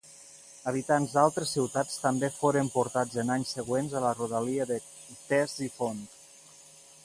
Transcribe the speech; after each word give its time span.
Habitants 0.69 1.11
d'altres 1.17 1.51
ciutats 1.57 1.97
també 2.05 2.31
foren 2.37 2.73
portats 2.77 3.19
en 3.25 3.31
anys 3.35 3.53
següents 3.59 3.95
a 3.99 4.03
la 4.07 4.15
rodalia 4.17 4.69
de 4.73 4.81
Ctesifont. 4.89 6.05